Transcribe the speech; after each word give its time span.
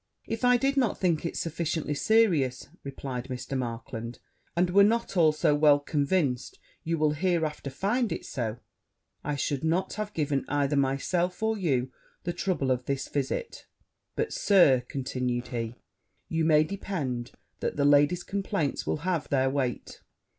'If 0.25 0.43
I 0.43 0.57
did 0.57 0.77
not 0.77 0.97
think 0.99 1.27
it 1.27 1.37
sufficiently 1.37 1.93
serious,' 1.93 2.69
replied 2.83 3.25
Mr. 3.25 3.55
Markland, 3.55 4.17
'and 4.55 4.71
were 4.71 4.83
not 4.83 5.15
also 5.15 5.53
well 5.53 5.77
convinced 5.79 6.57
you 6.83 6.97
will 6.97 7.11
hereafter 7.11 7.69
find 7.69 8.11
it 8.11 8.25
so, 8.25 8.57
I 9.23 9.35
should 9.35 9.63
not 9.63 9.93
have 9.93 10.15
given 10.15 10.43
either 10.47 10.75
myself 10.75 11.43
or 11.43 11.55
you 11.55 11.91
the 12.23 12.33
trouble 12.33 12.71
of 12.71 12.85
this 12.85 13.07
visit: 13.09 13.67
but, 14.15 14.33
Sir,' 14.33 14.81
continued 14.89 15.49
he, 15.49 15.75
'you 16.27 16.45
may 16.45 16.63
depend 16.63 17.33
that 17.59 17.75
the 17.75 17.85
lady's 17.85 18.23
complaints 18.23 18.87
will 18.87 18.97
have 19.05 19.29
their 19.29 19.51
weight.' 19.51 20.01